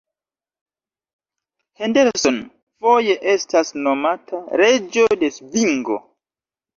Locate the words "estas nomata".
3.33-4.39